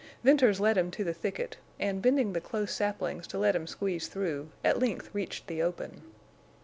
Venters 0.23 0.59
led 0.59 0.79
him 0.79 0.89
to 0.89 1.03
the 1.03 1.13
thicket, 1.13 1.57
and, 1.79 2.01
bending 2.01 2.33
the 2.33 2.41
close 2.41 2.73
saplings 2.73 3.27
to 3.27 3.37
let 3.37 3.55
him 3.55 3.67
squeeze 3.67 4.07
through, 4.07 4.49
at 4.63 4.79
length 4.79 5.11
reached 5.13 5.45
the 5.45 5.61
open. 5.61 6.01